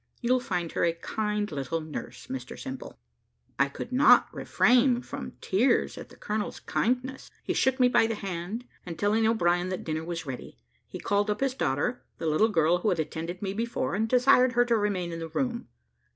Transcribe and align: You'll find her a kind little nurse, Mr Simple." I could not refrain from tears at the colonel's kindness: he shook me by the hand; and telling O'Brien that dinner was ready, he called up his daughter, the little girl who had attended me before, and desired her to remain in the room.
You'll 0.19 0.39
find 0.39 0.71
her 0.71 0.83
a 0.83 0.93
kind 0.93 1.51
little 1.51 1.79
nurse, 1.79 2.25
Mr 2.25 2.57
Simple." 2.57 2.97
I 3.59 3.69
could 3.69 3.91
not 3.91 4.33
refrain 4.33 5.03
from 5.03 5.33
tears 5.41 5.95
at 5.95 6.09
the 6.09 6.15
colonel's 6.15 6.59
kindness: 6.59 7.29
he 7.43 7.53
shook 7.53 7.79
me 7.79 7.87
by 7.87 8.07
the 8.07 8.15
hand; 8.15 8.65
and 8.83 8.97
telling 8.97 9.27
O'Brien 9.27 9.69
that 9.69 9.83
dinner 9.83 10.03
was 10.03 10.25
ready, 10.25 10.57
he 10.87 10.97
called 10.97 11.29
up 11.29 11.39
his 11.41 11.53
daughter, 11.53 12.01
the 12.17 12.25
little 12.25 12.49
girl 12.49 12.79
who 12.79 12.89
had 12.89 12.99
attended 12.99 13.43
me 13.43 13.53
before, 13.53 13.93
and 13.93 14.09
desired 14.09 14.53
her 14.53 14.65
to 14.65 14.75
remain 14.75 15.11
in 15.11 15.19
the 15.19 15.29
room. 15.29 15.67